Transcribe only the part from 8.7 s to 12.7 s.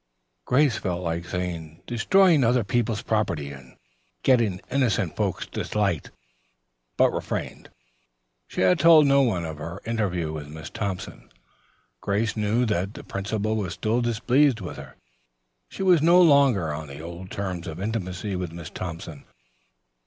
told no one of her interview with Miss Thompson. Grace knew